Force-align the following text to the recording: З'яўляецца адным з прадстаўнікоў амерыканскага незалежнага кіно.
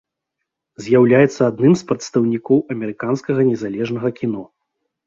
З'яўляецца 0.85 1.41
адным 1.51 1.77
з 1.83 1.87
прадстаўнікоў 1.91 2.65
амерыканскага 2.77 3.41
незалежнага 3.53 4.07
кіно. 4.19 4.43